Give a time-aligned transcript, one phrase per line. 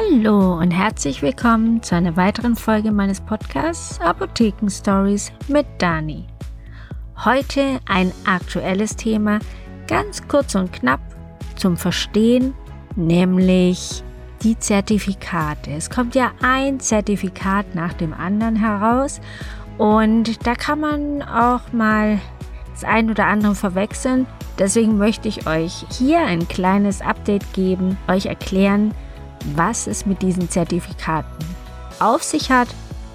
[0.00, 6.24] Hallo und herzlich willkommen zu einer weiteren Folge meines Podcasts Apotheken Stories mit Dani.
[7.24, 9.40] Heute ein aktuelles Thema,
[9.88, 11.00] ganz kurz und knapp
[11.56, 12.54] zum Verstehen,
[12.94, 14.04] nämlich
[14.44, 15.72] die Zertifikate.
[15.72, 19.20] Es kommt ja ein Zertifikat nach dem anderen heraus
[19.78, 22.20] und da kann man auch mal
[22.70, 24.28] das ein oder andere verwechseln.
[24.60, 28.94] Deswegen möchte ich euch hier ein kleines Update geben, euch erklären,
[29.54, 31.44] was es mit diesen Zertifikaten
[32.00, 32.68] auf sich hat,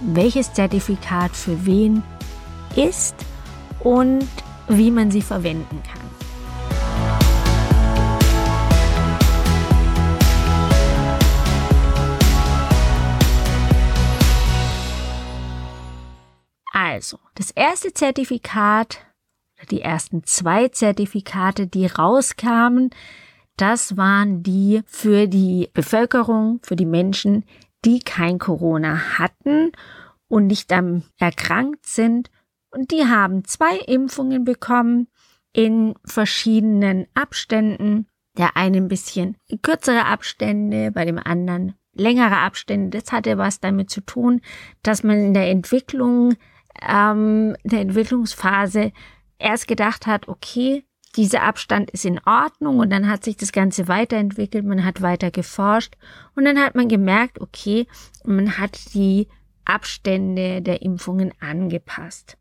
[0.00, 2.02] welches Zertifikat für wen
[2.76, 3.14] ist
[3.80, 4.28] und
[4.68, 6.08] wie man sie verwenden kann.
[16.72, 19.00] Also, das erste Zertifikat,
[19.70, 22.90] die ersten zwei Zertifikate, die rauskamen,
[23.60, 27.44] das waren die für die Bevölkerung, für die Menschen,
[27.84, 29.72] die kein Corona hatten
[30.28, 32.30] und nicht am erkrankt sind.
[32.70, 35.08] Und die haben zwei Impfungen bekommen
[35.52, 38.06] in verschiedenen Abständen.
[38.36, 42.98] Der eine ein bisschen kürzere Abstände, bei dem anderen längere Abstände.
[42.98, 44.40] Das hatte was damit zu tun,
[44.82, 46.34] dass man in der Entwicklung,
[46.88, 48.92] ähm, der Entwicklungsphase
[49.38, 50.84] erst gedacht hat, okay,
[51.18, 55.32] dieser Abstand ist in Ordnung und dann hat sich das Ganze weiterentwickelt, man hat weiter
[55.32, 55.96] geforscht
[56.36, 57.88] und dann hat man gemerkt, okay,
[58.24, 59.26] man hat die
[59.64, 62.38] Abstände der Impfungen angepasst.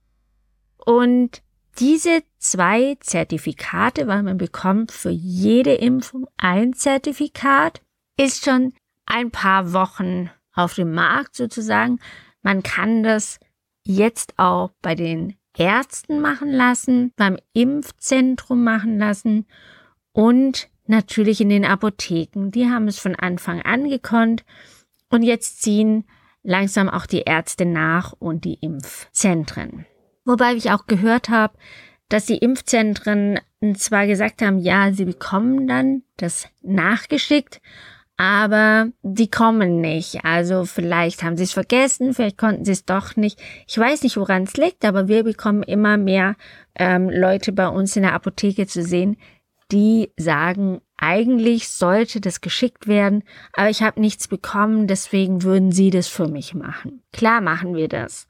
[0.77, 1.41] Und
[1.79, 7.81] diese zwei Zertifikate, weil man bekommt für jede Impfung ein Zertifikat,
[8.15, 8.73] ist schon
[9.07, 11.99] ein paar Wochen auf dem Markt sozusagen.
[12.43, 13.39] Man kann das
[13.83, 19.45] jetzt auch bei den Ärzten machen lassen, beim Impfzentrum machen lassen
[20.11, 22.51] und natürlich in den Apotheken.
[22.51, 24.45] Die haben es von Anfang an gekonnt
[25.09, 26.05] und jetzt ziehen
[26.43, 29.85] langsam auch die Ärzte nach und die Impfzentren.
[30.25, 31.57] Wobei ich auch gehört habe,
[32.09, 33.39] dass die Impfzentren
[33.75, 37.61] zwar gesagt haben, ja, sie bekommen dann das nachgeschickt,
[38.17, 40.25] aber die kommen nicht.
[40.25, 43.39] Also vielleicht haben sie es vergessen, vielleicht konnten sie es doch nicht.
[43.67, 46.35] Ich weiß nicht, woran es liegt, aber wir bekommen immer mehr
[46.75, 49.17] ähm, Leute bei uns in der Apotheke zu sehen,
[49.71, 53.23] die sagen, eigentlich sollte das geschickt werden,
[53.53, 57.03] aber ich habe nichts bekommen, deswegen würden sie das für mich machen.
[57.13, 58.27] Klar machen wir das.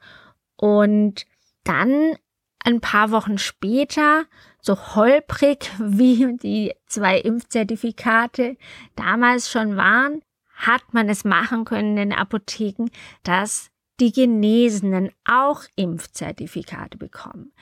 [0.56, 1.24] Und
[1.64, 2.16] dann
[2.64, 4.24] ein paar Wochen später
[4.60, 8.56] so holprig wie die zwei Impfzertifikate
[8.96, 10.22] damals schon waren,
[10.54, 12.90] hat man es machen können in den Apotheken,
[13.22, 13.70] dass
[14.00, 17.52] die Genesenen auch Impfzertifikate bekommen.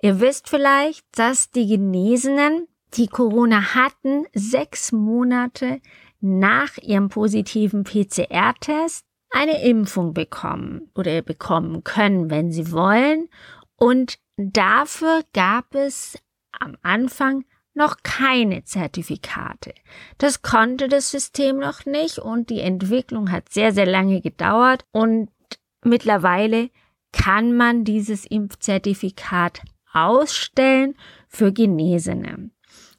[0.00, 5.80] Ihr wisst vielleicht, dass die Genesenen, die Corona hatten, sechs Monate
[6.20, 13.28] nach ihrem positiven PCR-Test eine Impfung bekommen oder bekommen können, wenn sie wollen.
[13.76, 16.18] Und dafür gab es
[16.52, 19.74] am Anfang noch keine Zertifikate.
[20.18, 25.28] Das konnte das System noch nicht und die Entwicklung hat sehr, sehr lange gedauert und
[25.84, 26.70] mittlerweile
[27.12, 29.62] kann man dieses Impfzertifikat
[29.92, 30.96] ausstellen
[31.28, 32.50] für Genesene.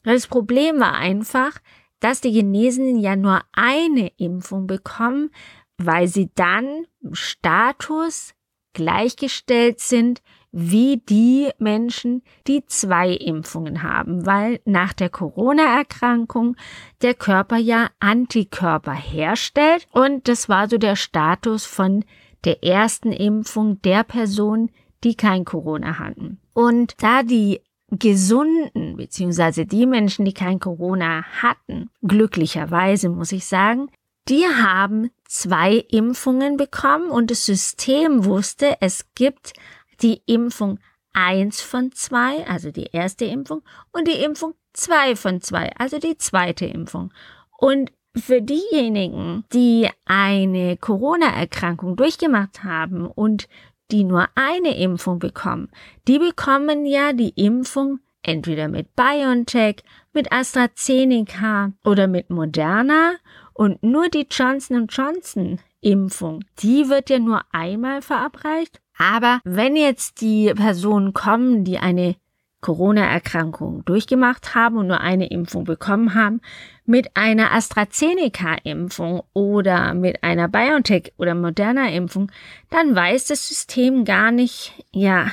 [0.04, 1.60] Das Problem war einfach,
[2.00, 5.32] dass die Genesenen ja nur eine Impfung bekommen,
[5.78, 8.34] weil sie dann im Status
[8.74, 10.22] gleichgestellt sind
[10.58, 16.56] wie die Menschen, die zwei Impfungen haben, weil nach der Corona-Erkrankung
[17.02, 22.06] der Körper ja Antikörper herstellt und das war so der Status von
[22.46, 24.72] der ersten Impfung der Person,
[25.04, 26.40] die kein Corona hatten.
[26.54, 27.60] Und da die
[27.90, 33.90] Gesunden, beziehungsweise die Menschen, die kein Corona hatten, glücklicherweise muss ich sagen,
[34.30, 39.54] die haben zwei Impfungen bekommen und das System wusste, es gibt
[40.02, 40.80] die Impfung
[41.14, 43.62] 1 von 2, also die erste Impfung,
[43.92, 47.14] und die Impfung 2 von 2, also die zweite Impfung.
[47.58, 53.48] Und für diejenigen, die eine Corona-Erkrankung durchgemacht haben und
[53.92, 55.70] die nur eine Impfung bekommen,
[56.08, 59.84] die bekommen ja die Impfung entweder mit BioNTech,
[60.14, 63.14] mit AstraZeneca oder mit Moderna
[63.54, 70.22] und nur die Johnson Johnson Impfung, die wird ja nur einmal verabreicht aber wenn jetzt
[70.22, 72.16] die Personen kommen, die eine
[72.62, 76.42] Corona-Erkrankung durchgemacht haben und nur eine Impfung bekommen haben,
[76.86, 82.32] mit einer AstraZeneca-Impfung oder mit einer BioNTech oder Moderna-Impfung,
[82.72, 85.28] dann weiß das System gar nicht, ja,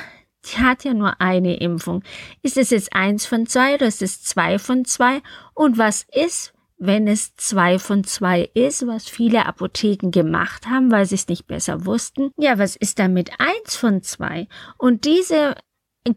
[0.44, 2.02] die hat ja nur eine Impfung.
[2.42, 5.22] Ist es jetzt eins von zwei oder ist es zwei von zwei?
[5.54, 6.52] Und was ist,
[6.84, 11.46] wenn es zwei von zwei ist, was viele Apotheken gemacht haben, weil sie es nicht
[11.46, 12.32] besser wussten.
[12.36, 14.48] Ja, was ist dann mit eins von zwei?
[14.78, 15.54] Und diese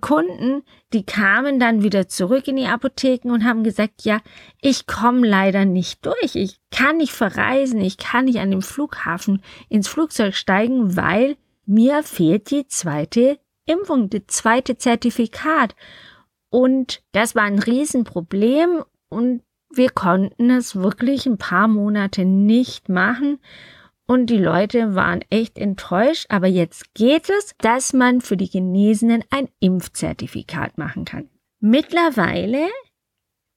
[0.01, 4.21] Kunden, die kamen dann wieder zurück in die Apotheken und haben gesagt, ja,
[4.59, 6.33] ich komme leider nicht durch.
[6.35, 7.79] Ich kann nicht verreisen.
[7.79, 11.37] Ich kann nicht an dem Flughafen ins Flugzeug steigen, weil
[11.67, 13.37] mir fehlt die zweite
[13.67, 15.75] Impfung, das zweite Zertifikat.
[16.49, 23.39] Und das war ein Riesenproblem und wir konnten es wirklich ein paar Monate nicht machen.
[24.07, 26.27] Und die Leute waren echt enttäuscht.
[26.29, 31.29] Aber jetzt geht es, dass man für die Genesenen ein Impfzertifikat machen kann.
[31.59, 32.67] Mittlerweile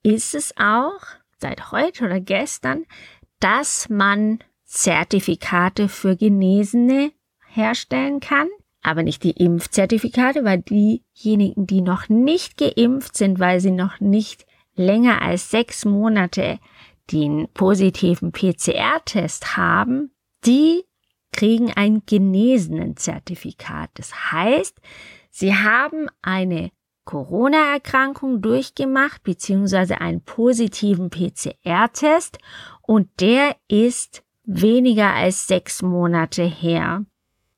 [0.02, 1.00] ist es auch,
[1.38, 2.84] seit heute oder gestern,
[3.40, 7.12] dass man Zertifikate für Genesene
[7.46, 8.48] herstellen kann,
[8.82, 14.46] aber nicht die Impfzertifikate, weil diejenigen, die noch nicht geimpft sind, weil sie noch nicht
[14.78, 16.58] länger als sechs Monate
[17.10, 20.10] den positiven PCR-Test haben,
[20.44, 20.84] die
[21.32, 23.90] kriegen ein genesenen Zertifikat.
[23.94, 24.80] Das heißt,
[25.30, 26.70] sie haben eine
[27.04, 32.38] Corona-Erkrankung durchgemacht, beziehungsweise einen positiven PCR-Test
[32.82, 37.04] und der ist weniger als sechs Monate her.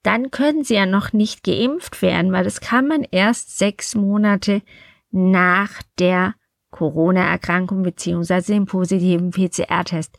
[0.03, 4.63] Dann können sie ja noch nicht geimpft werden, weil das kann man erst sechs Monate
[5.11, 6.35] nach der
[6.71, 10.19] Corona-Erkrankung beziehungsweise dem positiven PCR-Test.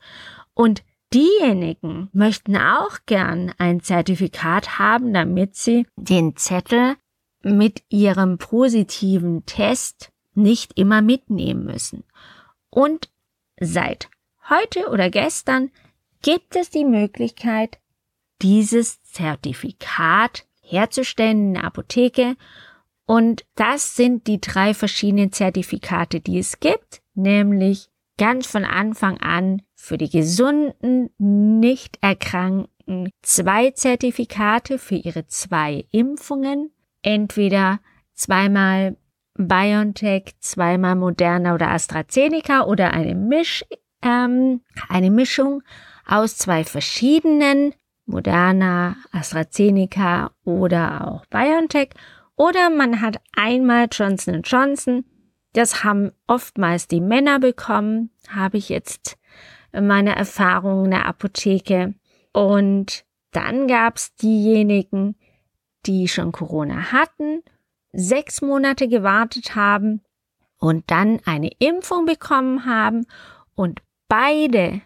[0.53, 0.83] Und
[1.13, 6.95] diejenigen möchten auch gern ein Zertifikat haben, damit sie den Zettel
[7.44, 12.03] mit ihrem positiven Test nicht immer mitnehmen müssen.
[12.69, 13.09] Und
[13.59, 14.09] seit
[14.50, 15.71] heute oder gestern
[16.21, 17.80] gibt es die Möglichkeit,
[18.42, 22.36] dieses Zertifikat herzustellen in der Apotheke
[23.06, 29.62] und das sind die drei verschiedenen Zertifikate, die es gibt, nämlich ganz von Anfang an
[29.75, 36.71] für die gesunden, nicht erkrankten zwei Zertifikate für ihre zwei Impfungen,
[37.01, 37.80] entweder
[38.13, 38.98] zweimal
[39.36, 43.65] BioNTech, zweimal Moderna oder AstraZeneca oder eine, Misch,
[44.01, 45.63] ähm, eine Mischung
[46.06, 47.74] aus zwei verschiedenen
[48.06, 51.89] Moderna, AstraZeneca oder auch BioNTech
[52.42, 55.06] oder man hat einmal Johnson Johnson.
[55.54, 59.20] Das haben oftmals die Männer bekommen, habe ich jetzt
[59.72, 61.94] meine Erfahrungen in der Apotheke.
[62.34, 65.18] Und dann gab es diejenigen,
[65.86, 67.44] die schon Corona hatten,
[67.94, 70.02] sechs Monate gewartet haben
[70.58, 73.06] und dann eine Impfung bekommen haben
[73.54, 74.82] und beide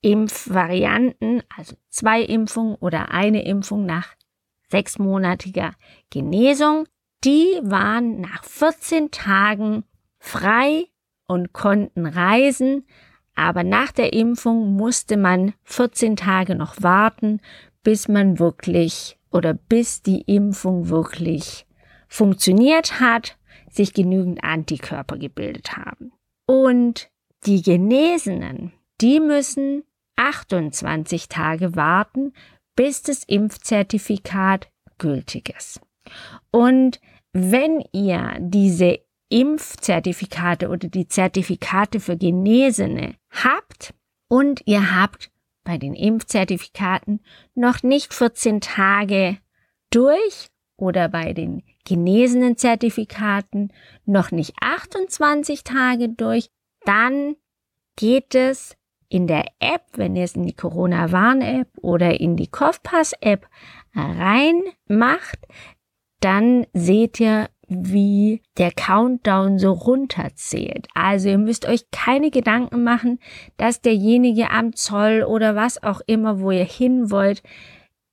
[0.00, 4.14] Impfvarianten, also zwei Impfungen oder eine Impfung nach
[4.72, 5.74] sechsmonatiger
[6.10, 6.86] Genesung,
[7.24, 9.84] die waren nach 14 Tagen
[10.18, 10.86] frei
[11.26, 12.86] und konnten reisen,
[13.34, 17.40] aber nach der Impfung musste man 14 Tage noch warten,
[17.82, 21.66] bis man wirklich oder bis die Impfung wirklich
[22.08, 23.38] funktioniert hat,
[23.70, 26.12] sich genügend Antikörper gebildet haben.
[26.46, 27.10] Und
[27.46, 29.84] die Genesenen, die müssen
[30.16, 32.32] 28 Tage warten,
[32.82, 35.80] bis das Impfzertifikat gültig ist.
[36.50, 37.00] Und
[37.32, 38.98] wenn ihr diese
[39.28, 43.94] Impfzertifikate oder die Zertifikate für Genesene habt
[44.26, 45.30] und ihr habt
[45.62, 47.20] bei den Impfzertifikaten
[47.54, 49.38] noch nicht 14 Tage
[49.90, 53.72] durch oder bei den genesenen Zertifikaten
[54.06, 56.50] noch nicht 28 Tage durch,
[56.84, 57.36] dann
[57.94, 58.76] geht es
[59.12, 63.46] in der App, wenn ihr es in die Corona-Warn-App oder in die Kopfpass-App
[63.94, 65.38] reinmacht,
[66.20, 70.88] dann seht ihr, wie der Countdown so runterzählt.
[70.94, 73.18] Also ihr müsst euch keine Gedanken machen,
[73.58, 77.42] dass derjenige am Zoll oder was auch immer, wo ihr hin wollt,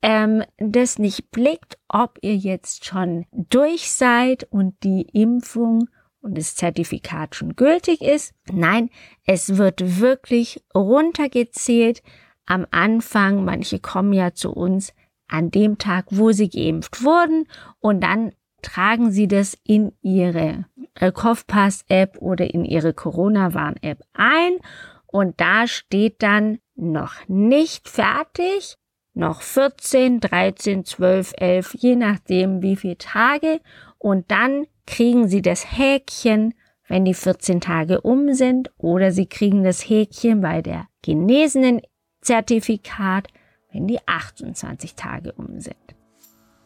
[0.02, 5.88] ähm, das nicht blickt, ob ihr jetzt schon durch seid und die Impfung
[6.22, 8.34] und das Zertifikat schon gültig ist.
[8.52, 8.90] Nein,
[9.26, 12.02] es wird wirklich runtergezählt
[12.46, 13.46] am Anfang.
[13.46, 14.94] Manche kommen ja zu uns
[15.28, 17.48] an dem Tag, wo sie geimpft wurden
[17.80, 24.58] und dann tragen sie das in ihre äh, Kopfpass-App oder in ihre Corona-Warn-App ein
[25.06, 28.76] und da steht dann noch nicht fertig,
[29.14, 33.60] noch 14, 13, 12, 11, je nachdem wie viele Tage
[33.98, 36.56] und dann kriegen Sie das Häkchen,
[36.88, 41.82] wenn die 14 Tage um sind, oder Sie kriegen das Häkchen bei der genesenen
[42.22, 43.28] Zertifikat,
[43.72, 45.76] wenn die 28 Tage um sind.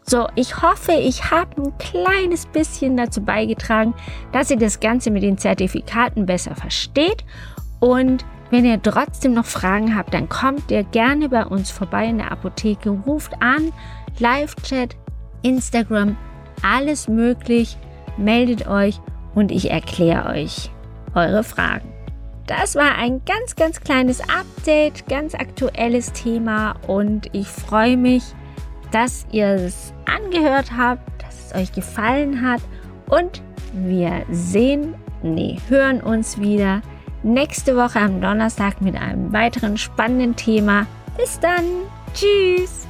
[0.05, 3.93] So, ich hoffe, ich habe ein kleines bisschen dazu beigetragen,
[4.31, 7.25] dass ihr das Ganze mit den Zertifikaten besser versteht.
[7.79, 12.19] Und Wenn ihr trotzdem noch Fragen habt, dann kommt ihr gerne bei uns vorbei in
[12.19, 13.73] der Apotheke, ruft an,
[14.19, 14.95] Live-Chat,
[15.41, 16.15] Instagram,
[16.61, 17.79] alles möglich.
[18.17, 18.99] Meldet euch
[19.35, 20.69] und ich erkläre euch
[21.15, 21.93] eure Fragen.
[22.47, 28.23] Das war ein ganz, ganz kleines Update, ganz aktuelles Thema und ich freue mich,
[28.91, 32.61] dass ihr es angehört habt, dass es euch gefallen hat
[33.09, 33.41] und
[33.73, 34.93] wir sehen,
[35.23, 36.81] nee, hören uns wieder
[37.23, 40.85] nächste Woche am Donnerstag mit einem weiteren spannenden Thema.
[41.17, 41.63] Bis dann.
[42.13, 42.82] Tschüss.